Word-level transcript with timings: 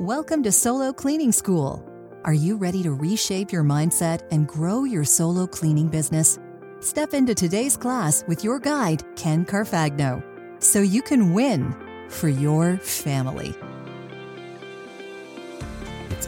Welcome 0.00 0.42
to 0.42 0.50
Solo 0.50 0.92
Cleaning 0.92 1.30
School. 1.30 1.88
Are 2.24 2.34
you 2.34 2.56
ready 2.56 2.82
to 2.82 2.90
reshape 2.92 3.52
your 3.52 3.62
mindset 3.62 4.22
and 4.32 4.48
grow 4.48 4.82
your 4.82 5.04
solo 5.04 5.46
cleaning 5.46 5.86
business? 5.86 6.36
Step 6.80 7.14
into 7.14 7.32
today's 7.32 7.76
class 7.76 8.24
with 8.26 8.42
your 8.42 8.58
guide, 8.58 9.04
Ken 9.14 9.44
Carfagno, 9.44 10.20
so 10.60 10.80
you 10.80 11.00
can 11.00 11.32
win 11.32 11.76
for 12.08 12.28
your 12.28 12.76
family. 12.78 13.54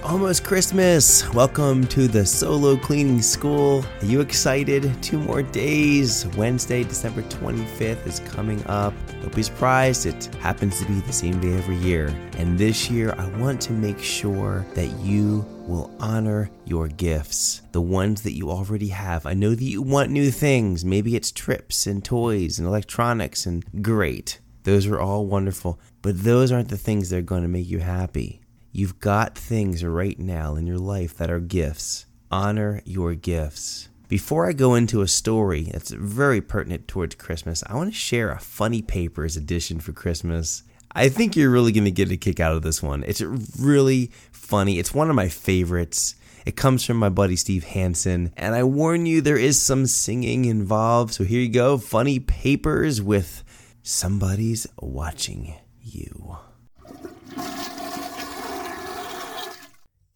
Almost 0.06 0.44
Christmas. 0.44 1.28
Welcome 1.34 1.84
to 1.88 2.06
the 2.06 2.24
Solo 2.24 2.76
Cleaning 2.76 3.20
School. 3.20 3.84
Are 4.00 4.06
you 4.06 4.20
excited? 4.20 5.02
Two 5.02 5.18
more 5.18 5.42
days. 5.42 6.28
Wednesday, 6.36 6.84
December 6.84 7.22
25th 7.22 8.06
is 8.06 8.20
coming 8.20 8.64
up. 8.66 8.94
Don't 9.20 9.34
be 9.34 9.42
surprised, 9.42 10.06
it 10.06 10.26
happens 10.36 10.78
to 10.78 10.86
be 10.86 11.00
the 11.00 11.12
same 11.12 11.40
day 11.40 11.54
every 11.54 11.74
year. 11.78 12.06
And 12.38 12.56
this 12.56 12.88
year, 12.88 13.16
I 13.18 13.28
want 13.40 13.60
to 13.62 13.72
make 13.72 13.98
sure 13.98 14.64
that 14.74 14.86
you 15.00 15.44
will 15.66 15.92
honor 15.98 16.52
your 16.66 16.86
gifts, 16.86 17.62
the 17.72 17.82
ones 17.82 18.22
that 18.22 18.36
you 18.36 18.48
already 18.48 18.88
have. 18.88 19.26
I 19.26 19.34
know 19.34 19.56
that 19.56 19.64
you 19.64 19.82
want 19.82 20.12
new 20.12 20.30
things. 20.30 20.84
Maybe 20.84 21.16
it's 21.16 21.32
trips 21.32 21.84
and 21.88 22.04
toys 22.04 22.60
and 22.60 22.68
electronics, 22.68 23.44
and 23.44 23.64
great. 23.82 24.38
Those 24.62 24.86
are 24.86 25.00
all 25.00 25.26
wonderful, 25.26 25.80
but 26.00 26.22
those 26.22 26.52
aren't 26.52 26.68
the 26.68 26.76
things 26.76 27.10
that 27.10 27.18
are 27.18 27.22
going 27.22 27.42
to 27.42 27.48
make 27.48 27.68
you 27.68 27.80
happy. 27.80 28.40
You've 28.76 29.00
got 29.00 29.38
things 29.38 29.82
right 29.82 30.18
now 30.18 30.54
in 30.56 30.66
your 30.66 30.76
life 30.76 31.16
that 31.16 31.30
are 31.30 31.40
gifts. 31.40 32.04
Honor 32.30 32.82
your 32.84 33.14
gifts. 33.14 33.88
Before 34.06 34.46
I 34.46 34.52
go 34.52 34.74
into 34.74 35.00
a 35.00 35.08
story 35.08 35.70
that's 35.72 35.92
very 35.92 36.42
pertinent 36.42 36.86
towards 36.86 37.14
Christmas, 37.14 37.64
I 37.66 37.74
want 37.74 37.90
to 37.94 37.98
share 37.98 38.30
a 38.30 38.38
funny 38.38 38.82
papers 38.82 39.34
edition 39.34 39.80
for 39.80 39.92
Christmas. 39.92 40.62
I 40.92 41.08
think 41.08 41.34
you're 41.34 41.48
really 41.48 41.72
going 41.72 41.86
to 41.86 41.90
get 41.90 42.10
a 42.10 42.18
kick 42.18 42.38
out 42.38 42.52
of 42.52 42.60
this 42.60 42.82
one. 42.82 43.02
It's 43.04 43.22
really 43.22 44.10
funny. 44.30 44.78
It's 44.78 44.92
one 44.92 45.08
of 45.08 45.16
my 45.16 45.30
favorites. 45.30 46.14
It 46.44 46.56
comes 46.56 46.84
from 46.84 46.98
my 46.98 47.08
buddy 47.08 47.36
Steve 47.36 47.64
Hansen, 47.64 48.30
and 48.36 48.54
I 48.54 48.62
warn 48.64 49.06
you, 49.06 49.22
there 49.22 49.38
is 49.38 49.58
some 49.58 49.86
singing 49.86 50.44
involved. 50.44 51.14
So 51.14 51.24
here 51.24 51.40
you 51.40 51.48
go 51.48 51.78
funny 51.78 52.20
papers 52.20 53.00
with 53.00 53.42
somebody's 53.82 54.66
watching 54.78 55.54
you. 55.82 56.36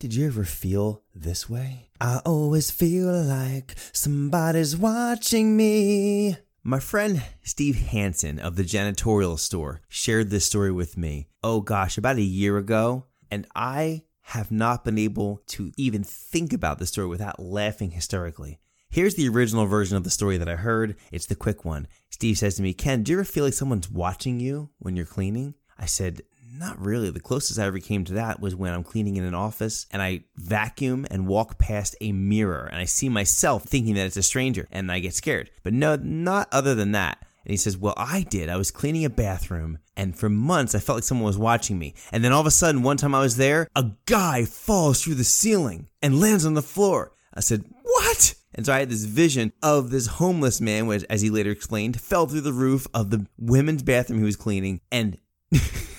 Did 0.01 0.15
you 0.15 0.27
ever 0.29 0.45
feel 0.45 1.03
this 1.15 1.51
way? 1.51 1.91
I 2.01 2.23
always 2.25 2.71
feel 2.71 3.13
like 3.13 3.75
somebody's 3.93 4.75
watching 4.75 5.59
me. 5.59 6.39
My 6.63 6.81
friend 6.81 7.23
Steve 7.43 7.77
Hansen 7.77 8.39
of 8.39 8.57
the 8.57 8.63
janitorial 8.63 9.39
store 9.39 9.83
shared 9.91 10.31
this 10.31 10.47
story 10.47 10.73
with 10.73 10.97
me, 10.97 11.29
oh 11.45 11.61
gosh, 11.61 11.99
about 11.99 12.17
a 12.17 12.23
year 12.23 12.57
ago, 12.57 13.05
and 13.31 13.47
I 13.55 14.05
have 14.23 14.51
not 14.51 14.87
been 14.87 14.97
able 14.97 15.43
to 15.49 15.71
even 15.77 16.03
think 16.03 16.55
about 16.55 16.79
the 16.79 16.87
story 16.87 17.09
without 17.09 17.39
laughing 17.39 17.91
hysterically. 17.91 18.59
Here's 18.89 19.17
the 19.17 19.29
original 19.29 19.67
version 19.67 19.99
of 19.99 20.05
the 20.05 20.09
story 20.09 20.39
that 20.39 20.49
I 20.49 20.57
heard. 20.57 20.97
It's 21.13 21.27
the 21.27 21.35
quick 21.35 21.67
one. 21.67 21.87
Steve 22.09 22.39
says 22.39 22.55
to 22.55 22.63
me, 22.63 22.73
Ken, 22.73 23.03
do 23.03 23.13
you 23.13 23.19
ever 23.19 23.25
feel 23.25 23.45
like 23.45 23.53
someone's 23.53 23.91
watching 23.91 24.41
you 24.41 24.71
when 24.79 24.97
you're 24.97 25.05
cleaning? 25.05 25.57
I 25.79 25.85
said, 25.85 26.23
not 26.61 26.79
really. 26.79 27.11
The 27.11 27.21
closest 27.21 27.59
I 27.59 27.65
ever 27.65 27.79
came 27.79 28.05
to 28.05 28.13
that 28.15 28.39
was 28.39 28.55
when 28.55 28.75
I'm 28.75 28.85
cleaning 28.85 29.17
in 29.17 29.25
an 29.25 29.35
office 29.35 29.87
and 29.91 30.03
I 30.03 30.25
vacuum 30.37 31.07
and 31.11 31.27
walk 31.27 31.59
past 31.59 31.97
a 32.03 32.13
mirror 32.13 32.69
and 32.71 32.79
I 32.79 32.85
see 32.85 33.09
myself 33.09 33.65
thinking 33.65 33.95
that 33.95 34.07
it's 34.07 34.19
a 34.19 34.23
stranger 34.23 34.69
and 34.71 34.93
I 34.93 34.99
get 34.99 35.15
scared. 35.15 35.51
But 35.63 35.73
no, 35.73 35.97
not 35.97 36.49
other 36.53 36.75
than 36.75 36.93
that. 36.93 37.19
And 37.45 37.51
he 37.51 37.57
says, 37.57 37.79
Well, 37.79 37.95
I 37.97 38.27
did. 38.29 38.51
I 38.51 38.59
was 38.59 38.71
cleaning 38.71 39.07
a 39.07 39.11
bathroom, 39.11 39.79
and 39.97 40.15
for 40.17 40.29
months 40.29 40.75
I 40.75 40.79
felt 40.79 40.99
like 40.99 41.05
someone 41.05 41.25
was 41.25 41.39
watching 41.39 41.79
me. 41.79 41.95
And 42.13 42.23
then 42.23 42.33
all 42.33 42.43
of 42.43 42.47
a 42.47 42.51
sudden, 42.51 42.83
one 42.83 42.99
time 42.99 43.15
I 43.15 43.21
was 43.21 43.39
there, 43.39 43.67
a 43.75 43.93
guy 44.05 44.45
falls 44.45 45.03
through 45.03 45.15
the 45.15 45.25
ceiling 45.25 45.89
and 46.03 46.21
lands 46.21 46.45
on 46.45 46.53
the 46.53 46.63
floor. 46.63 47.13
I 47.33 47.41
said, 47.41 47.65
What? 47.83 48.35
And 48.55 48.67
so 48.67 48.75
I 48.75 48.81
had 48.81 48.91
this 48.91 49.05
vision 49.05 49.53
of 49.63 49.91
this 49.91 50.07
homeless 50.07 50.61
man, 50.61 50.87
which, 50.87 51.05
as 51.09 51.23
he 51.23 51.31
later 51.31 51.51
explained, 51.51 51.99
fell 51.99 52.27
through 52.27 52.43
the 52.43 52.53
roof 52.53 52.87
of 52.93 53.09
the 53.09 53.27
women's 53.39 53.83
bathroom 53.83 54.19
he 54.19 54.25
was 54.27 54.37
cleaning 54.37 54.83
and 54.93 55.17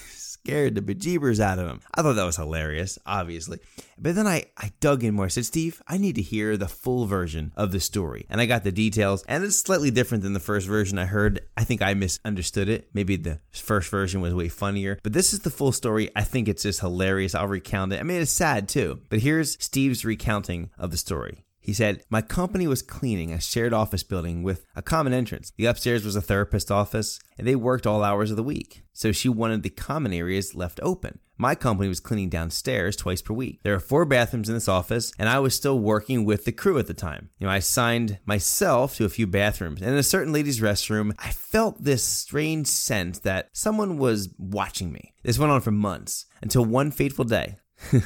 scared 0.46 0.76
the 0.76 0.82
bejeebers 0.82 1.40
out 1.40 1.60
of 1.60 1.68
him. 1.68 1.82
I 1.94 2.02
thought 2.02 2.14
that 2.14 2.24
was 2.24 2.38
hilarious, 2.38 2.98
obviously. 3.06 3.60
But 3.98 4.16
then 4.16 4.26
I, 4.26 4.46
I 4.58 4.72
dug 4.80 5.04
in 5.04 5.14
more. 5.14 5.26
I 5.26 5.30
said, 5.30 5.46
Steve, 5.46 5.82
I 5.88 5.98
need 5.98 6.16
to 6.16 6.22
hear 6.22 6.58
the 6.58 6.68
full 6.68 7.06
version 7.06 7.52
of 7.56 7.72
the 7.72 7.80
story. 7.80 8.26
And 8.30 8.42
I 8.42 8.48
got 8.48 8.64
the 8.64 8.72
details, 8.72 9.24
and 9.28 9.44
it's 9.44 9.58
slightly 9.58 9.92
different 9.92 10.24
than 10.24 10.34
the 10.34 10.40
first 10.40 10.68
version 10.68 10.98
I 10.98 11.06
heard. 11.06 11.42
I 11.56 11.64
think 11.64 11.82
I 11.82 11.94
misunderstood 11.94 12.70
it. 12.70 12.90
Maybe 12.94 13.16
the 13.16 13.40
first 13.52 13.90
version 13.90 14.22
was 14.22 14.34
way 14.34 14.50
funnier. 14.50 14.98
But 15.04 15.14
this 15.14 15.34
is 15.34 15.42
the 15.42 15.52
full 15.52 15.72
story. 15.72 16.10
I 16.16 16.24
think 16.24 16.48
it's 16.48 16.64
just 16.64 16.80
hilarious. 16.80 17.36
I'll 17.36 17.48
recount 17.48 17.94
it. 17.94 18.00
I 18.00 18.04
mean, 18.04 18.22
it's 18.22 18.32
sad 18.32 18.68
too. 18.68 19.02
But 19.10 19.20
here's 19.20 19.64
Steve's 19.64 20.04
recounting 20.04 20.72
of 20.80 20.92
the 20.92 20.98
story. 20.98 21.46
He 21.62 21.74
said, 21.74 22.04
My 22.10 22.22
company 22.22 22.68
was 22.68 22.82
cleaning 22.82 23.32
a 23.32 23.40
shared 23.40 23.72
office 23.72 24.04
building 24.04 24.42
with 24.42 24.66
a 24.76 24.82
common 24.82 25.14
entrance. 25.14 25.54
The 25.58 25.68
upstairs 25.68 26.04
was 26.04 26.16
a 26.16 26.22
therapist 26.22 26.72
office, 26.72 27.20
and 27.38 27.48
they 27.48 27.56
worked 27.56 27.86
all 27.86 28.04
hours 28.04 28.32
of 28.32 28.38
the 28.38 28.44
week. 28.44 28.84
So 28.94 29.12
she 29.12 29.30
wanted 29.30 29.64
the 29.64 29.70
common 29.70 30.12
areas 30.12 30.56
left 30.56 30.80
open. 30.82 31.20
My 31.38 31.56
company 31.56 31.90
was 31.90 32.00
cleaning 32.00 32.30
downstairs 32.30 32.96
twice 32.96 33.22
per 33.22 33.34
week. 33.34 33.62
There 33.64 33.74
are 33.74 33.80
four 33.80 34.06
bathrooms 34.06 34.48
in 34.48 34.54
this 34.54 34.68
office, 34.68 35.12
and 35.18 35.28
I 35.28 35.40
was 35.40 35.56
still 35.56 35.80
working 35.80 36.24
with 36.24 36.46
the 36.46 36.52
crew 36.52 36.78
at 36.78 36.86
the 36.86 36.94
time. 36.94 37.30
You 37.40 37.48
know, 37.48 37.54
I 37.54 37.60
signed 37.60 38.20
myself 38.26 38.96
to 38.98 39.06
a 39.06 39.10
few 39.10 39.26
bathrooms, 39.26 39.82
and 39.82 39.92
in 39.92 39.98
a 39.98 40.04
certain 40.04 40.34
lady's 40.34 40.60
restroom, 40.60 41.16
I 41.18 41.32
felt 41.32 41.84
this 41.84 42.04
strange 42.04 42.68
sense 42.68 43.20
that 43.20 43.50
someone 43.54 43.98
was 43.98 44.30
watching 44.38 44.92
me. 44.92 45.14
This 45.24 45.40
went 45.40 45.52
on 45.52 45.62
for 45.62 45.72
months 45.72 46.26
until 46.44 46.64
one 46.64 46.92
fateful 46.92 47.26
day. 47.26 47.58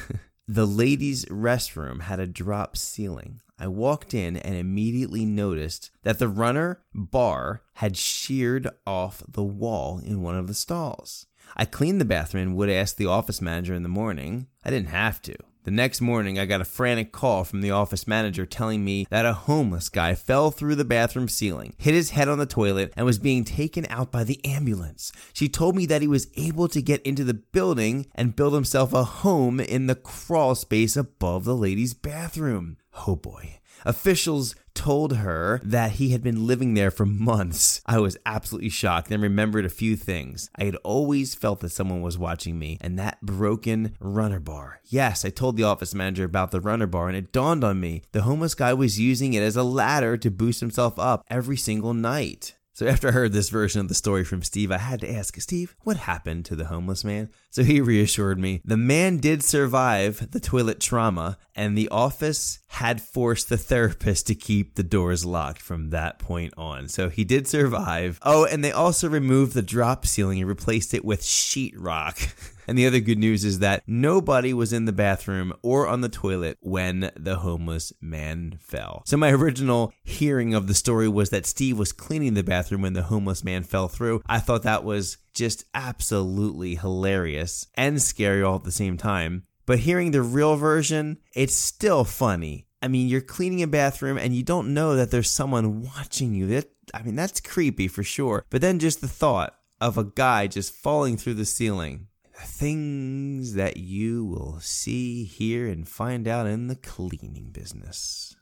the 0.48 0.66
ladies' 0.66 1.26
restroom 1.26 2.02
had 2.02 2.20
a 2.20 2.26
drop 2.26 2.76
ceiling. 2.76 3.42
I 3.58 3.68
walked 3.68 4.12
in 4.12 4.36
and 4.36 4.54
immediately 4.54 5.24
noticed 5.24 5.90
that 6.02 6.18
the 6.18 6.28
runner 6.28 6.82
bar 6.94 7.62
had 7.74 7.96
sheared 7.96 8.68
off 8.86 9.22
the 9.26 9.44
wall 9.44 9.98
in 9.98 10.22
one 10.22 10.36
of 10.36 10.46
the 10.46 10.54
stalls. 10.54 11.26
I 11.56 11.64
cleaned 11.64 12.00
the 12.00 12.04
bathroom 12.04 12.48
and 12.48 12.56
would 12.56 12.68
ask 12.68 12.96
the 12.96 13.06
office 13.06 13.40
manager 13.40 13.72
in 13.74 13.82
the 13.82 13.88
morning. 13.88 14.48
I 14.64 14.70
didn't 14.70 14.88
have 14.88 15.22
to. 15.22 15.36
The 15.66 15.72
next 15.72 16.00
morning, 16.00 16.38
I 16.38 16.46
got 16.46 16.60
a 16.60 16.64
frantic 16.64 17.10
call 17.10 17.42
from 17.42 17.60
the 17.60 17.72
office 17.72 18.06
manager 18.06 18.46
telling 18.46 18.84
me 18.84 19.04
that 19.10 19.26
a 19.26 19.32
homeless 19.32 19.88
guy 19.88 20.14
fell 20.14 20.52
through 20.52 20.76
the 20.76 20.84
bathroom 20.84 21.28
ceiling, 21.28 21.74
hit 21.76 21.92
his 21.92 22.10
head 22.10 22.28
on 22.28 22.38
the 22.38 22.46
toilet, 22.46 22.92
and 22.96 23.04
was 23.04 23.18
being 23.18 23.42
taken 23.42 23.84
out 23.90 24.12
by 24.12 24.22
the 24.22 24.38
ambulance. 24.44 25.10
She 25.32 25.48
told 25.48 25.74
me 25.74 25.84
that 25.86 26.02
he 26.02 26.06
was 26.06 26.28
able 26.36 26.68
to 26.68 26.80
get 26.80 27.02
into 27.02 27.24
the 27.24 27.34
building 27.34 28.06
and 28.14 28.36
build 28.36 28.54
himself 28.54 28.92
a 28.92 29.02
home 29.02 29.58
in 29.58 29.88
the 29.88 29.96
crawl 29.96 30.54
space 30.54 30.96
above 30.96 31.42
the 31.42 31.56
ladies' 31.56 31.94
bathroom. 31.94 32.76
Oh 33.04 33.16
boy. 33.16 33.58
Officials 33.84 34.54
told 34.76 35.16
her 35.16 35.60
that 35.64 35.92
he 35.92 36.10
had 36.10 36.22
been 36.22 36.46
living 36.46 36.74
there 36.74 36.90
for 36.90 37.06
months. 37.06 37.80
I 37.86 37.98
was 37.98 38.16
absolutely 38.24 38.68
shocked 38.68 39.10
and 39.10 39.22
remembered 39.22 39.64
a 39.64 39.70
few 39.70 39.96
things. 39.96 40.50
I 40.56 40.64
had 40.64 40.76
always 40.76 41.34
felt 41.34 41.60
that 41.60 41.70
someone 41.70 42.02
was 42.02 42.18
watching 42.18 42.58
me 42.58 42.78
and 42.80 42.98
that 42.98 43.20
broken 43.22 43.96
runner 43.98 44.38
bar. 44.38 44.80
Yes, 44.84 45.24
I 45.24 45.30
told 45.30 45.56
the 45.56 45.64
office 45.64 45.94
manager 45.94 46.24
about 46.24 46.50
the 46.50 46.60
runner 46.60 46.86
bar 46.86 47.08
and 47.08 47.16
it 47.16 47.32
dawned 47.32 47.64
on 47.64 47.80
me 47.80 48.02
the 48.12 48.22
homeless 48.22 48.54
guy 48.54 48.74
was 48.74 49.00
using 49.00 49.34
it 49.34 49.42
as 49.42 49.56
a 49.56 49.62
ladder 49.62 50.16
to 50.18 50.30
boost 50.30 50.60
himself 50.60 50.98
up 50.98 51.24
every 51.28 51.56
single 51.56 51.94
night. 51.94 52.54
So 52.76 52.86
after 52.86 53.08
I 53.08 53.12
heard 53.12 53.32
this 53.32 53.48
version 53.48 53.80
of 53.80 53.88
the 53.88 53.94
story 53.94 54.22
from 54.22 54.42
Steve, 54.42 54.70
I 54.70 54.76
had 54.76 55.00
to 55.00 55.10
ask, 55.10 55.40
Steve, 55.40 55.74
what 55.84 55.96
happened 55.96 56.44
to 56.44 56.54
the 56.54 56.66
homeless 56.66 57.04
man? 57.04 57.30
So 57.48 57.62
he 57.62 57.80
reassured 57.80 58.38
me 58.38 58.60
the 58.66 58.76
man 58.76 59.16
did 59.16 59.42
survive 59.42 60.30
the 60.30 60.40
toilet 60.40 60.78
trauma, 60.78 61.38
and 61.54 61.76
the 61.76 61.88
office 61.88 62.58
had 62.66 63.00
forced 63.00 63.48
the 63.48 63.56
therapist 63.56 64.26
to 64.26 64.34
keep 64.34 64.74
the 64.74 64.82
doors 64.82 65.24
locked 65.24 65.62
from 65.62 65.88
that 65.88 66.18
point 66.18 66.52
on. 66.58 66.88
So 66.88 67.08
he 67.08 67.24
did 67.24 67.48
survive. 67.48 68.20
Oh, 68.20 68.44
and 68.44 68.62
they 68.62 68.72
also 68.72 69.08
removed 69.08 69.54
the 69.54 69.62
drop 69.62 70.04
ceiling 70.04 70.40
and 70.40 70.48
replaced 70.48 70.92
it 70.92 71.02
with 71.02 71.22
sheetrock. 71.22 72.52
And 72.66 72.76
the 72.76 72.86
other 72.86 73.00
good 73.00 73.18
news 73.18 73.44
is 73.44 73.60
that 73.60 73.82
nobody 73.86 74.52
was 74.52 74.72
in 74.72 74.84
the 74.84 74.92
bathroom 74.92 75.52
or 75.62 75.86
on 75.86 76.00
the 76.00 76.08
toilet 76.08 76.58
when 76.60 77.10
the 77.16 77.36
homeless 77.36 77.92
man 78.00 78.58
fell. 78.60 79.02
So 79.06 79.16
my 79.16 79.30
original 79.30 79.92
hearing 80.04 80.54
of 80.54 80.66
the 80.66 80.74
story 80.74 81.08
was 81.08 81.30
that 81.30 81.46
Steve 81.46 81.78
was 81.78 81.92
cleaning 81.92 82.34
the 82.34 82.42
bathroom 82.42 82.82
when 82.82 82.94
the 82.94 83.04
homeless 83.04 83.44
man 83.44 83.62
fell 83.62 83.88
through. 83.88 84.22
I 84.26 84.40
thought 84.40 84.64
that 84.64 84.84
was 84.84 85.18
just 85.32 85.64
absolutely 85.74 86.76
hilarious 86.76 87.66
and 87.74 88.00
scary 88.02 88.42
all 88.42 88.56
at 88.56 88.64
the 88.64 88.72
same 88.72 88.96
time. 88.96 89.44
But 89.66 89.80
hearing 89.80 90.12
the 90.12 90.22
real 90.22 90.56
version, 90.56 91.18
it's 91.34 91.54
still 91.54 92.04
funny. 92.04 92.66
I 92.80 92.88
mean, 92.88 93.08
you're 93.08 93.20
cleaning 93.20 93.62
a 93.62 93.66
bathroom 93.66 94.16
and 94.16 94.34
you 94.34 94.42
don't 94.42 94.72
know 94.72 94.94
that 94.96 95.10
there's 95.10 95.30
someone 95.30 95.82
watching 95.82 96.34
you. 96.34 96.46
That 96.46 96.70
I 96.94 97.02
mean, 97.02 97.16
that's 97.16 97.40
creepy 97.40 97.88
for 97.88 98.04
sure. 98.04 98.44
But 98.50 98.60
then 98.60 98.78
just 98.78 99.00
the 99.00 99.08
thought 99.08 99.54
of 99.80 99.98
a 99.98 100.04
guy 100.04 100.46
just 100.46 100.72
falling 100.72 101.16
through 101.16 101.34
the 101.34 101.44
ceiling 101.44 102.06
things 102.38 103.54
that 103.54 103.76
you 103.76 104.24
will 104.24 104.58
see, 104.60 105.24
hear, 105.24 105.66
and 105.66 105.88
find 105.88 106.28
out 106.28 106.46
in 106.46 106.68
the 106.68 106.76
cleaning 106.76 107.50
business. 107.52 108.36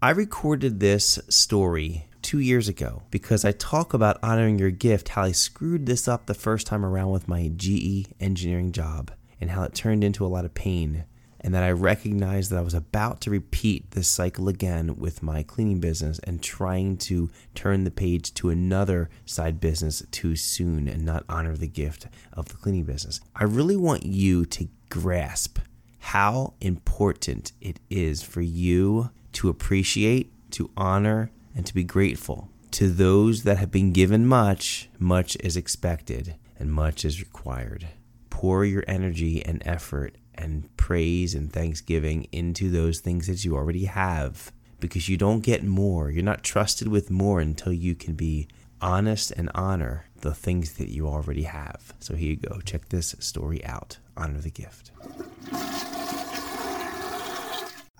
I 0.00 0.10
recorded 0.10 0.80
this 0.80 1.18
story 1.28 2.06
two 2.22 2.38
years 2.40 2.68
ago 2.68 3.02
because 3.10 3.44
I 3.44 3.52
talk 3.52 3.94
about 3.94 4.18
honoring 4.22 4.58
your 4.58 4.70
gift, 4.70 5.10
how 5.10 5.22
I 5.22 5.32
screwed 5.32 5.86
this 5.86 6.08
up 6.08 6.26
the 6.26 6.34
first 6.34 6.66
time 6.66 6.84
around 6.84 7.10
with 7.10 7.28
my 7.28 7.52
GE 7.54 8.08
engineering 8.20 8.72
job 8.72 9.12
and 9.40 9.50
how 9.50 9.62
it 9.62 9.74
turned 9.74 10.02
into 10.02 10.24
a 10.24 10.28
lot 10.28 10.44
of 10.44 10.54
pain 10.54 11.04
and 11.42 11.54
that 11.54 11.62
I 11.62 11.70
recognized 11.70 12.50
that 12.50 12.58
I 12.58 12.62
was 12.62 12.74
about 12.74 13.20
to 13.22 13.30
repeat 13.30 13.90
this 13.90 14.08
cycle 14.08 14.48
again 14.48 14.96
with 14.96 15.22
my 15.22 15.42
cleaning 15.42 15.80
business 15.80 16.20
and 16.20 16.42
trying 16.42 16.96
to 16.98 17.30
turn 17.54 17.84
the 17.84 17.90
page 17.90 18.32
to 18.34 18.50
another 18.50 19.10
side 19.26 19.60
business 19.60 20.02
too 20.10 20.36
soon 20.36 20.86
and 20.88 21.04
not 21.04 21.24
honor 21.28 21.56
the 21.56 21.66
gift 21.66 22.06
of 22.32 22.48
the 22.48 22.56
cleaning 22.56 22.84
business. 22.84 23.20
I 23.34 23.44
really 23.44 23.76
want 23.76 24.04
you 24.04 24.44
to 24.46 24.68
grasp 24.88 25.58
how 25.98 26.54
important 26.60 27.52
it 27.60 27.80
is 27.90 28.22
for 28.22 28.40
you 28.40 29.10
to 29.32 29.48
appreciate, 29.48 30.32
to 30.52 30.70
honor, 30.76 31.30
and 31.54 31.66
to 31.66 31.74
be 31.74 31.84
grateful. 31.84 32.48
To 32.72 32.88
those 32.88 33.42
that 33.42 33.58
have 33.58 33.70
been 33.70 33.92
given 33.92 34.26
much, 34.26 34.88
much 34.98 35.36
is 35.40 35.56
expected 35.56 36.36
and 36.58 36.72
much 36.72 37.04
is 37.04 37.20
required. 37.20 37.88
Pour 38.30 38.64
your 38.64 38.84
energy 38.86 39.44
and 39.44 39.62
effort 39.66 40.16
and 40.34 40.74
praise 40.76 41.34
and 41.34 41.52
thanksgiving 41.52 42.26
into 42.32 42.70
those 42.70 43.00
things 43.00 43.26
that 43.26 43.44
you 43.44 43.56
already 43.56 43.84
have 43.84 44.52
because 44.80 45.08
you 45.08 45.16
don't 45.16 45.40
get 45.40 45.64
more. 45.64 46.10
You're 46.10 46.24
not 46.24 46.42
trusted 46.42 46.88
with 46.88 47.10
more 47.10 47.40
until 47.40 47.72
you 47.72 47.94
can 47.94 48.14
be 48.14 48.48
honest 48.80 49.30
and 49.30 49.48
honor 49.54 50.06
the 50.20 50.34
things 50.34 50.74
that 50.74 50.88
you 50.88 51.06
already 51.06 51.44
have. 51.44 51.94
So 52.00 52.14
here 52.14 52.30
you 52.30 52.36
go. 52.36 52.60
Check 52.60 52.88
this 52.88 53.14
story 53.20 53.64
out. 53.64 53.98
Honor 54.16 54.40
the 54.40 54.50
gift. 54.50 54.90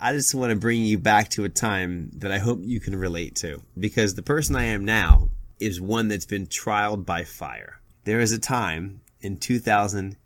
I 0.05 0.13
just 0.13 0.35
want 0.35 0.51
to 0.51 0.57
bring 0.57 0.83
you 0.83 0.99
back 0.99 1.29
to 1.31 1.45
a 1.45 1.49
time 1.49 2.11
that 2.15 2.33
I 2.33 2.39
hope 2.39 2.59
you 2.63 2.81
can 2.81 2.97
relate 2.97 3.37
to 3.37 3.63
because 3.79 4.17
the 4.17 4.23
person 4.23 4.57
I 4.57 4.65
am 4.65 4.85
now 4.85 5.29
is 5.61 5.81
one 5.81 6.09
that's 6.09 6.27
been 6.27 6.49
trialed 6.49 7.07
by 7.07 7.23
fire. 7.23 7.81
There 8.03 8.19
is 8.19 8.33
a 8.33 8.41
time 8.41 9.01
in 9.21 9.37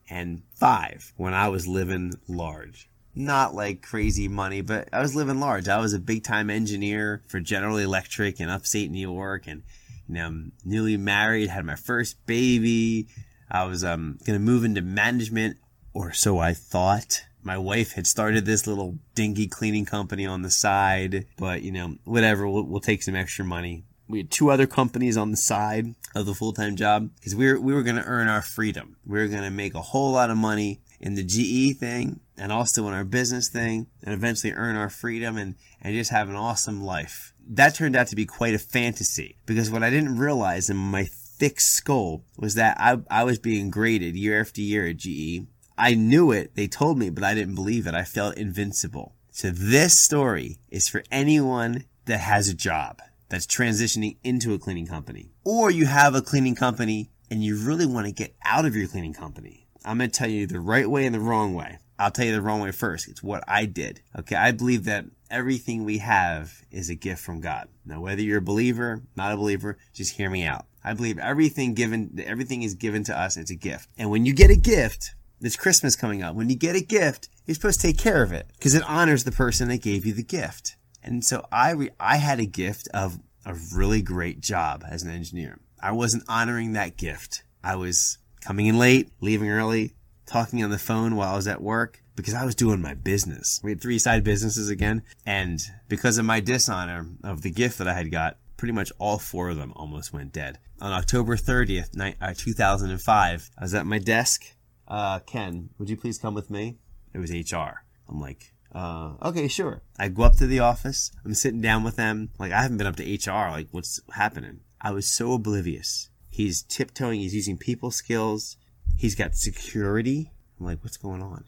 2005 0.08 1.12
when 1.16 1.34
I 1.34 1.48
was 1.48 1.66
living 1.66 2.14
large. 2.28 2.88
Not 3.14 3.54
like 3.54 3.82
crazy 3.82 4.28
money, 4.28 4.60
but 4.60 4.88
I 4.92 5.00
was 5.00 5.16
living 5.16 5.40
large. 5.40 5.68
I 5.68 5.78
was 5.78 5.94
a 5.94 5.98
big 5.98 6.22
time 6.22 6.50
engineer 6.50 7.22
for 7.28 7.40
General 7.40 7.78
Electric 7.78 8.40
in 8.40 8.50
upstate 8.50 8.90
New 8.90 9.00
York 9.00 9.46
and 9.46 9.62
you 10.08 10.14
know, 10.14 10.26
I'm 10.26 10.52
newly 10.64 10.96
married, 10.96 11.48
had 11.48 11.64
my 11.64 11.74
first 11.74 12.24
baby. 12.26 13.08
I 13.50 13.64
was 13.64 13.82
um, 13.82 14.18
going 14.24 14.38
to 14.38 14.44
move 14.44 14.64
into 14.64 14.82
management, 14.82 15.56
or 15.94 16.12
so 16.12 16.38
I 16.38 16.52
thought. 16.52 17.22
My 17.42 17.58
wife 17.58 17.92
had 17.92 18.06
started 18.06 18.44
this 18.44 18.66
little 18.66 18.98
dingy 19.14 19.46
cleaning 19.46 19.84
company 19.84 20.26
on 20.26 20.42
the 20.42 20.50
side, 20.50 21.26
but 21.38 21.62
you 21.62 21.72
know, 21.72 21.96
whatever, 22.04 22.48
we'll, 22.48 22.64
we'll 22.64 22.80
take 22.80 23.02
some 23.02 23.16
extra 23.16 23.44
money. 23.44 23.84
We 24.08 24.18
had 24.18 24.30
two 24.30 24.50
other 24.50 24.66
companies 24.66 25.16
on 25.16 25.30
the 25.30 25.36
side 25.36 25.94
of 26.14 26.26
the 26.26 26.34
full 26.34 26.52
time 26.52 26.76
job 26.76 27.10
because 27.16 27.34
we 27.34 27.46
were, 27.46 27.60
we 27.60 27.74
were 27.74 27.82
going 27.82 27.96
to 27.96 28.04
earn 28.04 28.28
our 28.28 28.42
freedom. 28.42 28.96
We 29.06 29.18
were 29.18 29.28
going 29.28 29.42
to 29.42 29.50
make 29.50 29.74
a 29.74 29.82
whole 29.82 30.12
lot 30.12 30.30
of 30.30 30.36
money 30.36 30.80
in 31.00 31.14
the 31.14 31.24
GE 31.24 31.78
thing 31.78 32.20
and 32.38 32.52
also 32.52 32.86
in 32.88 32.94
our 32.94 33.04
business 33.04 33.48
thing 33.48 33.86
and 34.02 34.14
eventually 34.14 34.52
earn 34.52 34.76
our 34.76 34.90
freedom 34.90 35.36
and, 35.36 35.56
and 35.82 35.94
just 35.94 36.10
have 36.10 36.28
an 36.28 36.36
awesome 36.36 36.82
life. 36.82 37.34
That 37.48 37.74
turned 37.74 37.96
out 37.96 38.08
to 38.08 38.16
be 38.16 38.26
quite 38.26 38.54
a 38.54 38.58
fantasy 38.58 39.36
because 39.46 39.70
what 39.70 39.82
I 39.82 39.90
didn't 39.90 40.18
realize 40.18 40.70
in 40.70 40.76
my 40.76 41.04
thick 41.04 41.60
skull 41.60 42.22
was 42.36 42.54
that 42.54 42.76
I, 42.80 42.98
I 43.10 43.24
was 43.24 43.38
being 43.38 43.70
graded 43.70 44.16
year 44.16 44.40
after 44.40 44.60
year 44.60 44.86
at 44.86 44.96
GE 44.96 45.46
I 45.78 45.94
knew 45.94 46.32
it. 46.32 46.54
They 46.54 46.68
told 46.68 46.98
me, 46.98 47.10
but 47.10 47.24
I 47.24 47.34
didn't 47.34 47.54
believe 47.54 47.86
it. 47.86 47.94
I 47.94 48.04
felt 48.04 48.36
invincible. 48.36 49.14
So 49.30 49.50
this 49.50 49.98
story 49.98 50.58
is 50.70 50.88
for 50.88 51.04
anyone 51.10 51.84
that 52.06 52.18
has 52.18 52.48
a 52.48 52.54
job 52.54 53.00
that's 53.28 53.46
transitioning 53.46 54.16
into 54.22 54.54
a 54.54 54.58
cleaning 54.58 54.86
company 54.86 55.30
or 55.44 55.70
you 55.70 55.86
have 55.86 56.14
a 56.14 56.22
cleaning 56.22 56.54
company 56.54 57.10
and 57.30 57.42
you 57.42 57.56
really 57.56 57.86
want 57.86 58.06
to 58.06 58.12
get 58.12 58.34
out 58.44 58.64
of 58.64 58.76
your 58.76 58.88
cleaning 58.88 59.14
company. 59.14 59.66
I'm 59.84 59.98
going 59.98 60.10
to 60.10 60.16
tell 60.18 60.28
you 60.28 60.46
the 60.46 60.60
right 60.60 60.88
way 60.88 61.06
and 61.06 61.14
the 61.14 61.20
wrong 61.20 61.54
way. 61.54 61.78
I'll 61.98 62.10
tell 62.10 62.26
you 62.26 62.32
the 62.32 62.42
wrong 62.42 62.60
way 62.60 62.72
first. 62.72 63.08
It's 63.08 63.22
what 63.22 63.42
I 63.48 63.64
did. 63.64 64.02
Okay. 64.18 64.36
I 64.36 64.52
believe 64.52 64.84
that 64.84 65.06
everything 65.30 65.84
we 65.84 65.98
have 65.98 66.62
is 66.70 66.90
a 66.90 66.94
gift 66.94 67.22
from 67.22 67.40
God. 67.40 67.68
Now, 67.84 68.00
whether 68.00 68.20
you're 68.20 68.38
a 68.38 68.42
believer, 68.42 69.02
not 69.16 69.32
a 69.32 69.36
believer, 69.36 69.78
just 69.94 70.16
hear 70.16 70.28
me 70.28 70.44
out. 70.44 70.66
I 70.84 70.94
believe 70.94 71.18
everything 71.18 71.74
given, 71.74 72.22
everything 72.24 72.62
is 72.62 72.74
given 72.74 73.02
to 73.04 73.18
us. 73.18 73.36
It's 73.36 73.50
a 73.50 73.56
gift. 73.56 73.88
And 73.96 74.10
when 74.10 74.26
you 74.26 74.34
get 74.34 74.50
a 74.50 74.56
gift, 74.56 75.14
it's 75.40 75.56
Christmas 75.56 75.96
coming 75.96 76.22
up. 76.22 76.34
When 76.34 76.50
you 76.50 76.56
get 76.56 76.76
a 76.76 76.80
gift, 76.80 77.28
you're 77.44 77.54
supposed 77.54 77.80
to 77.80 77.86
take 77.86 77.98
care 77.98 78.22
of 78.22 78.32
it 78.32 78.46
because 78.56 78.74
it 78.74 78.82
honors 78.88 79.24
the 79.24 79.32
person 79.32 79.68
that 79.68 79.82
gave 79.82 80.04
you 80.06 80.12
the 80.12 80.22
gift. 80.22 80.75
And 81.06 81.24
so 81.24 81.46
I, 81.50 81.70
re- 81.70 81.90
I 81.98 82.16
had 82.16 82.40
a 82.40 82.46
gift 82.46 82.88
of 82.92 83.18
a 83.44 83.54
really 83.74 84.02
great 84.02 84.40
job 84.40 84.84
as 84.88 85.02
an 85.02 85.10
engineer. 85.10 85.58
I 85.80 85.92
wasn't 85.92 86.24
honoring 86.28 86.72
that 86.72 86.96
gift. 86.96 87.44
I 87.62 87.76
was 87.76 88.18
coming 88.40 88.66
in 88.66 88.78
late, 88.78 89.10
leaving 89.20 89.48
early, 89.48 89.94
talking 90.26 90.62
on 90.62 90.70
the 90.70 90.78
phone 90.78 91.16
while 91.16 91.32
I 91.32 91.36
was 91.36 91.46
at 91.46 91.62
work 91.62 92.02
because 92.16 92.34
I 92.34 92.44
was 92.44 92.54
doing 92.54 92.80
my 92.80 92.94
business. 92.94 93.60
We 93.62 93.70
had 93.70 93.80
three 93.80 93.98
side 93.98 94.24
businesses 94.24 94.68
again. 94.68 95.02
And 95.24 95.60
because 95.88 96.18
of 96.18 96.24
my 96.24 96.40
dishonor 96.40 97.06
of 97.22 97.42
the 97.42 97.50
gift 97.50 97.78
that 97.78 97.88
I 97.88 97.94
had 97.94 98.10
got, 98.10 98.38
pretty 98.56 98.72
much 98.72 98.90
all 98.98 99.18
four 99.18 99.50
of 99.50 99.56
them 99.56 99.72
almost 99.76 100.12
went 100.12 100.32
dead. 100.32 100.58
On 100.80 100.92
October 100.92 101.36
30th, 101.36 102.16
uh, 102.20 102.34
2005, 102.36 103.50
I 103.56 103.62
was 103.62 103.74
at 103.74 103.86
my 103.86 103.98
desk 103.98 104.56
uh, 104.88 105.18
Ken, 105.20 105.70
would 105.78 105.90
you 105.90 105.96
please 105.96 106.18
come 106.18 106.34
with 106.34 106.50
me? 106.50 106.78
It 107.12 107.18
was 107.18 107.30
HR. 107.30 107.82
I'm 108.08 108.20
like, 108.20 108.52
uh, 108.76 109.14
okay, 109.22 109.48
sure. 109.48 109.80
I 109.98 110.08
go 110.08 110.24
up 110.24 110.36
to 110.36 110.46
the 110.46 110.58
office. 110.58 111.10
I'm 111.24 111.32
sitting 111.32 111.62
down 111.62 111.82
with 111.82 111.96
them. 111.96 112.28
Like, 112.38 112.52
I 112.52 112.60
haven't 112.60 112.76
been 112.76 112.86
up 112.86 112.96
to 112.96 113.14
HR. 113.14 113.50
Like, 113.50 113.68
what's 113.70 114.02
happening? 114.12 114.60
I 114.82 114.90
was 114.90 115.06
so 115.06 115.32
oblivious. 115.32 116.10
He's 116.28 116.60
tiptoeing. 116.60 117.20
He's 117.20 117.34
using 117.34 117.56
people 117.56 117.90
skills. 117.90 118.58
He's 118.94 119.14
got 119.14 119.34
security. 119.34 120.30
I'm 120.60 120.66
like, 120.66 120.84
what's 120.84 120.98
going 120.98 121.22
on? 121.22 121.44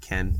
Ken, 0.00 0.38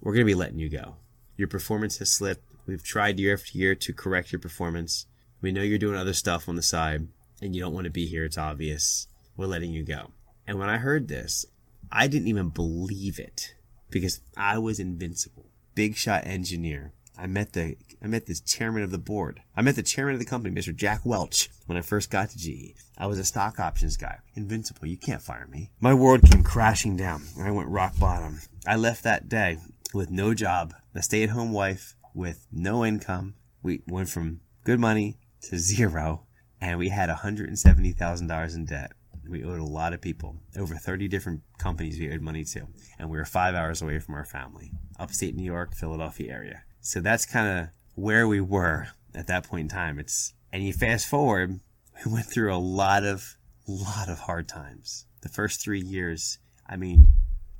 we're 0.00 0.12
going 0.12 0.24
to 0.24 0.32
be 0.32 0.36
letting 0.36 0.60
you 0.60 0.68
go. 0.68 0.94
Your 1.36 1.48
performance 1.48 1.98
has 1.98 2.12
slipped. 2.12 2.44
We've 2.68 2.84
tried 2.84 3.18
year 3.18 3.34
after 3.34 3.58
year 3.58 3.74
to 3.74 3.92
correct 3.92 4.30
your 4.30 4.38
performance. 4.38 5.06
We 5.40 5.50
know 5.50 5.62
you're 5.62 5.78
doing 5.78 5.96
other 5.96 6.12
stuff 6.12 6.48
on 6.48 6.54
the 6.54 6.62
side 6.62 7.08
and 7.42 7.56
you 7.56 7.60
don't 7.60 7.74
want 7.74 7.86
to 7.86 7.90
be 7.90 8.06
here. 8.06 8.24
It's 8.24 8.38
obvious. 8.38 9.08
We're 9.36 9.46
letting 9.46 9.72
you 9.72 9.82
go. 9.82 10.12
And 10.46 10.60
when 10.60 10.68
I 10.68 10.76
heard 10.76 11.08
this, 11.08 11.44
I 11.90 12.06
didn't 12.06 12.28
even 12.28 12.50
believe 12.50 13.18
it 13.18 13.54
because 13.90 14.20
I 14.36 14.58
was 14.58 14.80
invincible. 14.80 15.46
Big 15.74 15.96
shot 15.96 16.26
engineer. 16.26 16.92
I 17.18 17.26
met 17.26 17.52
the 17.52 17.76
I 18.02 18.06
met 18.06 18.26
this 18.26 18.40
chairman 18.40 18.82
of 18.82 18.90
the 18.90 18.98
board. 18.98 19.42
I 19.54 19.60
met 19.60 19.76
the 19.76 19.82
chairman 19.82 20.14
of 20.14 20.20
the 20.20 20.26
company, 20.26 20.58
Mr. 20.58 20.74
Jack 20.74 21.04
Welch, 21.04 21.50
when 21.66 21.76
I 21.76 21.82
first 21.82 22.10
got 22.10 22.30
to 22.30 22.38
GE. 22.38 22.74
I 22.96 23.06
was 23.06 23.18
a 23.18 23.24
stock 23.24 23.60
options 23.60 23.98
guy. 23.98 24.18
Invincible. 24.34 24.86
You 24.86 24.96
can't 24.96 25.20
fire 25.20 25.46
me. 25.46 25.70
My 25.80 25.92
world 25.92 26.22
came 26.22 26.42
crashing 26.42 26.96
down. 26.96 27.22
And 27.36 27.46
I 27.46 27.50
went 27.50 27.68
rock 27.68 27.98
bottom. 27.98 28.40
I 28.66 28.76
left 28.76 29.04
that 29.04 29.28
day 29.28 29.58
with 29.92 30.10
no 30.10 30.32
job, 30.32 30.72
a 30.94 31.02
stay-at-home 31.02 31.52
wife 31.52 31.94
with 32.14 32.46
no 32.50 32.84
income. 32.86 33.34
We 33.62 33.82
went 33.86 34.08
from 34.08 34.40
good 34.64 34.80
money 34.80 35.18
to 35.42 35.58
zero, 35.58 36.26
and 36.60 36.78
we 36.78 36.88
had 36.88 37.10
$170,000 37.10 38.54
in 38.54 38.64
debt. 38.64 38.92
We 39.28 39.44
owed 39.44 39.60
a 39.60 39.64
lot 39.64 39.92
of 39.92 40.00
people, 40.00 40.36
over 40.56 40.74
30 40.74 41.08
different 41.08 41.42
companies 41.58 41.98
we 41.98 42.12
owed 42.12 42.20
money 42.20 42.44
to, 42.44 42.66
and 42.98 43.10
we 43.10 43.18
were 43.18 43.24
five 43.24 43.54
hours 43.54 43.82
away 43.82 43.98
from 43.98 44.14
our 44.14 44.24
family, 44.24 44.72
upstate 44.98 45.36
New 45.36 45.44
York, 45.44 45.74
Philadelphia 45.74 46.32
area. 46.32 46.62
So 46.80 47.00
that's 47.00 47.26
kind 47.26 47.60
of 47.60 47.68
where 47.94 48.26
we 48.26 48.40
were 48.40 48.88
at 49.14 49.26
that 49.26 49.44
point 49.44 49.62
in 49.62 49.68
time. 49.68 49.98
It's 49.98 50.34
and 50.52 50.64
you 50.64 50.72
fast 50.72 51.06
forward, 51.06 51.60
we 52.04 52.12
went 52.12 52.26
through 52.26 52.52
a 52.52 52.58
lot 52.58 53.04
of 53.04 53.36
lot 53.68 54.08
of 54.08 54.20
hard 54.20 54.48
times. 54.48 55.06
The 55.22 55.28
first 55.28 55.60
three 55.60 55.80
years, 55.80 56.38
I 56.66 56.76
mean, 56.76 57.10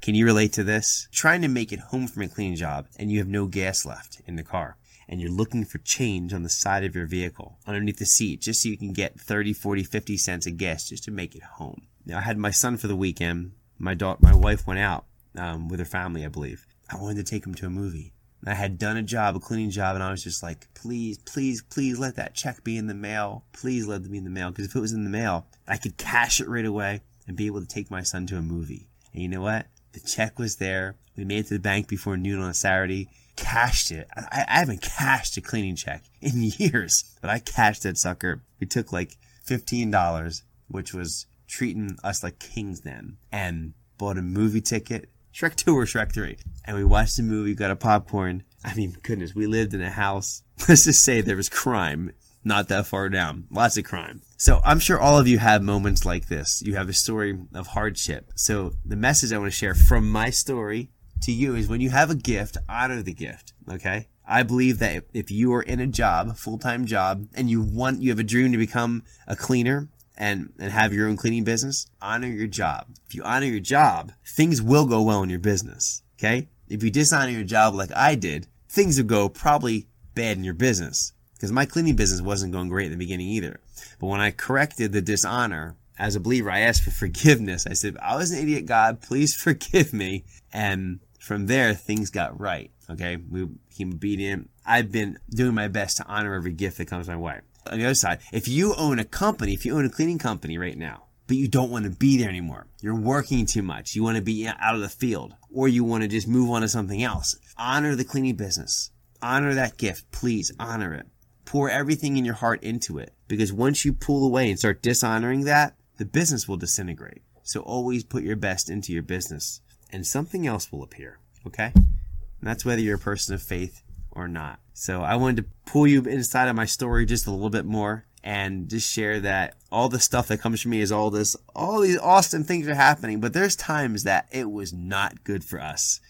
can 0.00 0.14
you 0.14 0.24
relate 0.24 0.52
to 0.54 0.64
this? 0.64 1.08
Trying 1.12 1.42
to 1.42 1.48
make 1.48 1.72
it 1.72 1.78
home 1.78 2.08
from 2.08 2.22
a 2.22 2.28
cleaning 2.28 2.56
job 2.56 2.86
and 2.98 3.12
you 3.12 3.18
have 3.18 3.28
no 3.28 3.46
gas 3.46 3.84
left 3.84 4.22
in 4.26 4.36
the 4.36 4.42
car 4.42 4.76
and 5.10 5.20
you're 5.20 5.28
looking 5.28 5.64
for 5.64 5.78
change 5.78 6.32
on 6.32 6.44
the 6.44 6.48
side 6.48 6.84
of 6.84 6.94
your 6.94 7.04
vehicle 7.04 7.58
underneath 7.66 7.98
the 7.98 8.06
seat 8.06 8.40
just 8.40 8.62
so 8.62 8.68
you 8.68 8.78
can 8.78 8.92
get 8.92 9.18
30, 9.20 9.52
40, 9.52 9.82
50 9.82 10.16
cents 10.16 10.46
a 10.46 10.52
guess 10.52 10.88
just 10.88 11.04
to 11.04 11.10
make 11.10 11.34
it 11.34 11.42
home. 11.42 11.82
Now, 12.06 12.18
I 12.18 12.20
had 12.20 12.38
my 12.38 12.52
son 12.52 12.76
for 12.76 12.86
the 12.86 12.96
weekend. 12.96 13.52
My 13.76 13.94
daughter, 13.94 14.20
my 14.22 14.34
wife 14.34 14.66
went 14.68 14.78
out 14.78 15.04
um, 15.36 15.68
with 15.68 15.80
her 15.80 15.84
family, 15.84 16.24
I 16.24 16.28
believe. 16.28 16.64
I 16.88 16.96
wanted 16.96 17.26
to 17.26 17.30
take 17.30 17.44
him 17.44 17.54
to 17.56 17.66
a 17.66 17.70
movie. 17.70 18.12
And 18.40 18.50
I 18.50 18.54
had 18.54 18.78
done 18.78 18.96
a 18.96 19.02
job, 19.02 19.34
a 19.34 19.40
cleaning 19.40 19.70
job, 19.70 19.96
and 19.96 20.02
I 20.02 20.12
was 20.12 20.22
just 20.22 20.42
like, 20.44 20.72
please, 20.74 21.18
please, 21.18 21.60
please 21.60 21.98
let 21.98 22.16
that 22.16 22.34
check 22.34 22.62
be 22.62 22.76
in 22.76 22.86
the 22.86 22.94
mail. 22.94 23.44
Please 23.52 23.86
let 23.86 24.02
it 24.02 24.10
be 24.10 24.16
in 24.16 24.24
the 24.24 24.30
mail. 24.30 24.50
Because 24.50 24.66
if 24.66 24.76
it 24.76 24.80
was 24.80 24.92
in 24.92 25.04
the 25.04 25.10
mail, 25.10 25.46
I 25.66 25.76
could 25.76 25.96
cash 25.96 26.40
it 26.40 26.48
right 26.48 26.64
away 26.64 27.00
and 27.26 27.36
be 27.36 27.46
able 27.46 27.60
to 27.60 27.66
take 27.66 27.90
my 27.90 28.02
son 28.02 28.26
to 28.28 28.38
a 28.38 28.42
movie. 28.42 28.88
And 29.12 29.22
you 29.22 29.28
know 29.28 29.42
what? 29.42 29.66
The 29.92 30.00
check 30.00 30.38
was 30.38 30.56
there. 30.56 30.94
We 31.16 31.24
made 31.24 31.40
it 31.40 31.48
to 31.48 31.54
the 31.54 31.60
bank 31.60 31.88
before 31.88 32.16
noon 32.16 32.40
on 32.40 32.48
a 32.48 32.54
Saturday 32.54 33.08
cashed 33.40 33.90
it. 33.90 34.06
I, 34.16 34.44
I 34.48 34.58
haven't 34.60 34.82
cashed 34.82 35.36
a 35.36 35.40
cleaning 35.40 35.76
check 35.76 36.04
in 36.20 36.32
years, 36.58 37.04
but 37.20 37.30
I 37.30 37.38
cashed 37.38 37.82
that 37.84 37.98
sucker. 37.98 38.42
We 38.60 38.66
took 38.66 38.92
like 38.92 39.16
$15, 39.46 40.42
which 40.68 40.94
was 40.94 41.26
treating 41.48 41.96
us 42.04 42.22
like 42.22 42.38
kings 42.38 42.82
then, 42.82 43.16
and 43.32 43.74
bought 43.98 44.18
a 44.18 44.22
movie 44.22 44.60
ticket, 44.60 45.08
Shrek 45.34 45.56
2 45.56 45.76
or 45.76 45.84
Shrek 45.84 46.12
3. 46.12 46.36
And 46.64 46.76
we 46.76 46.84
watched 46.84 47.16
the 47.16 47.22
movie, 47.22 47.54
got 47.54 47.70
a 47.70 47.76
popcorn. 47.76 48.44
I 48.64 48.74
mean, 48.74 48.96
goodness, 49.02 49.34
we 49.34 49.46
lived 49.46 49.74
in 49.74 49.80
a 49.80 49.90
house. 49.90 50.42
Let's 50.68 50.84
just 50.84 51.02
say 51.02 51.20
there 51.20 51.36
was 51.36 51.48
crime 51.48 52.12
not 52.44 52.68
that 52.68 52.86
far 52.86 53.08
down. 53.08 53.46
Lots 53.50 53.76
of 53.76 53.84
crime. 53.84 54.22
So 54.36 54.60
I'm 54.64 54.78
sure 54.78 54.98
all 54.98 55.18
of 55.18 55.28
you 55.28 55.38
have 55.38 55.62
moments 55.62 56.04
like 56.04 56.28
this. 56.28 56.62
You 56.64 56.74
have 56.74 56.88
a 56.88 56.94
story 56.94 57.38
of 57.54 57.68
hardship. 57.68 58.32
So 58.34 58.72
the 58.84 58.96
message 58.96 59.32
I 59.32 59.38
want 59.38 59.52
to 59.52 59.56
share 59.56 59.74
from 59.74 60.10
my 60.10 60.30
story 60.30 60.90
to 61.22 61.32
you 61.32 61.54
is 61.54 61.68
when 61.68 61.80
you 61.80 61.90
have 61.90 62.10
a 62.10 62.14
gift, 62.14 62.56
honor 62.68 63.02
the 63.02 63.12
gift. 63.12 63.52
Okay. 63.70 64.08
I 64.26 64.42
believe 64.42 64.78
that 64.78 65.04
if 65.12 65.30
you 65.30 65.52
are 65.54 65.62
in 65.62 65.80
a 65.80 65.86
job, 65.86 66.36
full 66.36 66.58
time 66.58 66.86
job, 66.86 67.26
and 67.34 67.50
you 67.50 67.60
want, 67.62 68.02
you 68.02 68.10
have 68.10 68.18
a 68.18 68.24
dream 68.24 68.52
to 68.52 68.58
become 68.58 69.02
a 69.26 69.34
cleaner 69.34 69.88
and, 70.16 70.52
and 70.58 70.70
have 70.70 70.92
your 70.92 71.08
own 71.08 71.16
cleaning 71.16 71.44
business, 71.44 71.86
honor 72.00 72.28
your 72.28 72.46
job. 72.46 72.86
If 73.06 73.14
you 73.14 73.22
honor 73.24 73.46
your 73.46 73.60
job, 73.60 74.12
things 74.24 74.62
will 74.62 74.86
go 74.86 75.02
well 75.02 75.22
in 75.22 75.30
your 75.30 75.38
business. 75.38 76.02
Okay. 76.18 76.48
If 76.68 76.84
you 76.84 76.90
dishonor 76.90 77.32
your 77.32 77.44
job 77.44 77.74
like 77.74 77.90
I 77.96 78.14
did, 78.14 78.46
things 78.68 78.96
will 78.96 79.06
go 79.06 79.28
probably 79.28 79.88
bad 80.14 80.36
in 80.36 80.44
your 80.44 80.54
business. 80.54 81.12
Because 81.34 81.50
my 81.50 81.64
cleaning 81.64 81.96
business 81.96 82.20
wasn't 82.20 82.52
going 82.52 82.68
great 82.68 82.86
in 82.86 82.92
the 82.92 82.98
beginning 82.98 83.28
either. 83.28 83.60
But 83.98 84.08
when 84.08 84.20
I 84.20 84.30
corrected 84.30 84.92
the 84.92 85.00
dishonor, 85.00 85.76
as 86.00 86.16
a 86.16 86.20
believer, 86.20 86.50
I 86.50 86.60
asked 86.60 86.82
for 86.82 86.90
forgiveness. 86.90 87.66
I 87.66 87.74
said, 87.74 87.96
I 88.00 88.16
was 88.16 88.30
an 88.30 88.42
idiot, 88.42 88.66
God, 88.66 89.02
please 89.02 89.34
forgive 89.34 89.92
me. 89.92 90.24
And 90.52 91.00
from 91.20 91.46
there, 91.46 91.74
things 91.74 92.10
got 92.10 92.40
right. 92.40 92.70
Okay. 92.88 93.16
We 93.16 93.44
became 93.68 93.92
obedient. 93.92 94.50
I've 94.66 94.90
been 94.90 95.18
doing 95.28 95.54
my 95.54 95.68
best 95.68 95.98
to 95.98 96.06
honor 96.06 96.34
every 96.34 96.52
gift 96.52 96.78
that 96.78 96.86
comes 96.86 97.06
my 97.06 97.16
way. 97.16 97.40
On 97.70 97.78
the 97.78 97.84
other 97.84 97.94
side, 97.94 98.20
if 98.32 98.48
you 98.48 98.74
own 98.74 98.98
a 98.98 99.04
company, 99.04 99.52
if 99.52 99.64
you 99.64 99.76
own 99.76 99.84
a 99.84 99.90
cleaning 99.90 100.18
company 100.18 100.56
right 100.56 100.76
now, 100.76 101.04
but 101.26 101.36
you 101.36 101.46
don't 101.46 101.70
want 101.70 101.84
to 101.84 101.90
be 101.90 102.16
there 102.16 102.28
anymore. 102.28 102.66
You're 102.80 102.98
working 102.98 103.46
too 103.46 103.62
much. 103.62 103.94
You 103.94 104.02
want 104.02 104.16
to 104.16 104.22
be 104.22 104.48
out 104.48 104.74
of 104.74 104.80
the 104.80 104.88
field 104.88 105.34
or 105.54 105.68
you 105.68 105.84
want 105.84 106.02
to 106.02 106.08
just 106.08 106.26
move 106.26 106.50
on 106.50 106.62
to 106.62 106.68
something 106.68 107.02
else. 107.02 107.36
Honor 107.56 107.94
the 107.94 108.04
cleaning 108.04 108.34
business. 108.34 108.90
Honor 109.22 109.54
that 109.54 109.76
gift. 109.76 110.10
Please 110.10 110.50
honor 110.58 110.94
it. 110.94 111.06
Pour 111.44 111.68
everything 111.68 112.16
in 112.16 112.24
your 112.24 112.34
heart 112.34 112.62
into 112.62 112.98
it 112.98 113.12
because 113.28 113.52
once 113.52 113.84
you 113.84 113.92
pull 113.92 114.26
away 114.26 114.48
and 114.48 114.58
start 114.58 114.82
dishonoring 114.82 115.44
that, 115.44 115.76
the 115.98 116.04
business 116.04 116.48
will 116.48 116.56
disintegrate. 116.56 117.22
So 117.42 117.60
always 117.60 118.04
put 118.04 118.24
your 118.24 118.36
best 118.36 118.70
into 118.70 118.92
your 118.92 119.02
business 119.02 119.60
and 119.92 120.06
something 120.06 120.46
else 120.46 120.70
will 120.70 120.82
appear. 120.82 121.18
Okay. 121.46 121.72
And 121.74 122.48
that's 122.48 122.64
whether 122.64 122.80
you're 122.80 122.96
a 122.96 122.98
person 122.98 123.34
of 123.34 123.42
faith 123.42 123.82
or 124.10 124.28
not. 124.28 124.60
So 124.72 125.02
I 125.02 125.16
wanted 125.16 125.36
to 125.38 125.50
pull 125.66 125.86
you 125.86 126.02
inside 126.02 126.48
of 126.48 126.56
my 126.56 126.64
story 126.64 127.06
just 127.06 127.26
a 127.26 127.30
little 127.30 127.50
bit 127.50 127.66
more 127.66 128.06
and 128.22 128.68
just 128.68 128.90
share 128.90 129.20
that 129.20 129.54
all 129.72 129.88
the 129.88 130.00
stuff 130.00 130.28
that 130.28 130.40
comes 130.40 130.60
from 130.60 130.72
me 130.72 130.80
is 130.80 130.92
all 130.92 131.10
this, 131.10 131.36
all 131.54 131.80
these 131.80 131.98
awesome 131.98 132.44
things 132.44 132.68
are 132.68 132.74
happening, 132.74 133.20
but 133.20 133.32
there's 133.32 133.56
times 133.56 134.04
that 134.04 134.26
it 134.30 134.50
was 134.50 134.72
not 134.72 135.24
good 135.24 135.44
for 135.44 135.60
us. 135.60 136.00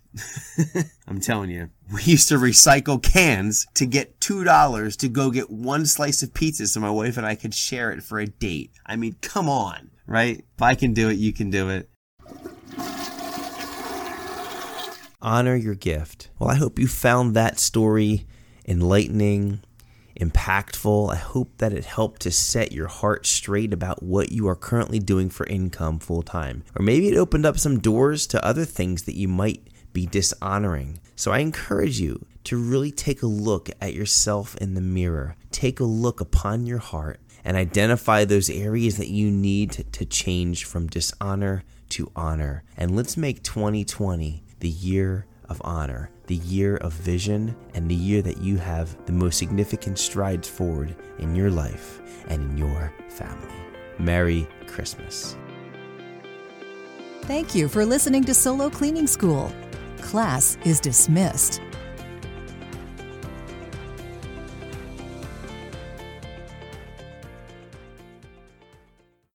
I'm 1.06 1.20
telling 1.20 1.50
you, 1.50 1.70
we 1.92 2.02
used 2.02 2.28
to 2.28 2.34
recycle 2.34 3.00
cans 3.00 3.66
to 3.74 3.86
get 3.86 4.18
$2 4.20 4.96
to 4.96 5.08
go 5.08 5.30
get 5.30 5.50
one 5.50 5.86
slice 5.86 6.22
of 6.22 6.34
pizza 6.34 6.66
so 6.66 6.80
my 6.80 6.90
wife 6.90 7.16
and 7.16 7.26
I 7.26 7.36
could 7.36 7.54
share 7.54 7.92
it 7.92 8.02
for 8.02 8.18
a 8.18 8.26
date. 8.26 8.72
I 8.84 8.96
mean, 8.96 9.16
come 9.20 9.48
on, 9.48 9.90
right? 10.06 10.38
If 10.38 10.62
I 10.62 10.74
can 10.74 10.94
do 10.94 11.08
it, 11.10 11.18
you 11.18 11.32
can 11.32 11.50
do 11.50 11.68
it. 11.70 11.89
Honor 15.22 15.54
your 15.54 15.74
gift. 15.74 16.30
Well, 16.38 16.50
I 16.50 16.54
hope 16.54 16.78
you 16.78 16.88
found 16.88 17.34
that 17.36 17.58
story 17.58 18.26
enlightening, 18.66 19.60
impactful. 20.18 21.12
I 21.12 21.16
hope 21.16 21.58
that 21.58 21.74
it 21.74 21.84
helped 21.84 22.22
to 22.22 22.30
set 22.30 22.72
your 22.72 22.86
heart 22.86 23.26
straight 23.26 23.72
about 23.72 24.02
what 24.02 24.32
you 24.32 24.48
are 24.48 24.56
currently 24.56 24.98
doing 24.98 25.28
for 25.28 25.46
income 25.46 25.98
full 25.98 26.22
time. 26.22 26.64
Or 26.78 26.82
maybe 26.82 27.08
it 27.08 27.18
opened 27.18 27.44
up 27.44 27.58
some 27.58 27.80
doors 27.80 28.26
to 28.28 28.44
other 28.44 28.64
things 28.64 29.02
that 29.02 29.16
you 29.16 29.28
might 29.28 29.62
be 29.92 30.06
dishonoring. 30.06 31.00
So 31.16 31.32
I 31.32 31.40
encourage 31.40 32.00
you 32.00 32.24
to 32.44 32.56
really 32.56 32.90
take 32.90 33.22
a 33.22 33.26
look 33.26 33.68
at 33.80 33.92
yourself 33.92 34.56
in 34.56 34.74
the 34.74 34.80
mirror. 34.80 35.36
Take 35.50 35.80
a 35.80 35.84
look 35.84 36.20
upon 36.20 36.66
your 36.66 36.78
heart 36.78 37.20
and 37.44 37.56
identify 37.56 38.24
those 38.24 38.48
areas 38.48 38.96
that 38.96 39.08
you 39.08 39.30
need 39.30 39.72
to 39.92 40.04
change 40.06 40.64
from 40.64 40.86
dishonor 40.86 41.64
to 41.90 42.10
honor. 42.14 42.62
And 42.76 42.96
let's 42.96 43.16
make 43.16 43.42
2020 43.42 44.44
the 44.60 44.68
year 44.68 45.26
of 45.48 45.60
honor, 45.64 46.10
the 46.28 46.36
year 46.36 46.76
of 46.76 46.92
vision, 46.92 47.56
and 47.74 47.90
the 47.90 47.94
year 47.94 48.22
that 48.22 48.38
you 48.38 48.56
have 48.56 48.96
the 49.06 49.12
most 49.12 49.36
significant 49.36 49.98
strides 49.98 50.48
forward 50.48 50.94
in 51.18 51.34
your 51.34 51.50
life 51.50 52.00
and 52.28 52.42
in 52.42 52.58
your 52.58 52.92
family. 53.08 53.54
Merry 53.98 54.46
Christmas. 54.66 55.36
Thank 57.22 57.54
you 57.54 57.68
for 57.68 57.84
listening 57.84 58.24
to 58.24 58.34
Solo 58.34 58.70
Cleaning 58.70 59.06
School. 59.06 59.52
Class 60.00 60.56
is 60.64 60.80
dismissed. 60.80 61.60